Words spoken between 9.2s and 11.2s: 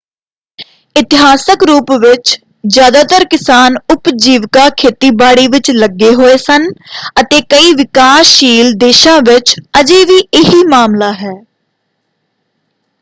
ਵਿੱਚ ਅਜੇ ਵੀ ਇਹੀ ਮਾਮਲਾ